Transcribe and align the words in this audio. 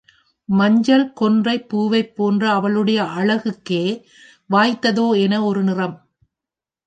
மஞ்சள் 0.49 1.13
கொன்றைப் 1.13 1.67
பூவைப்போன்ற 1.69 2.43
அவளுடைய 2.49 3.03
அழகுக்கே 3.17 3.83
வாய்த்ததோ 4.49 5.17
என 5.17 5.43
ஒரு 5.43 5.63
நிறம். 5.63 5.95